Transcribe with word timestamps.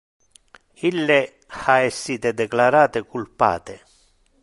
Ille 0.89 1.17
ha 1.59 1.77
essite 1.91 2.35
declarate 2.43 3.07
culpate. 3.15 3.79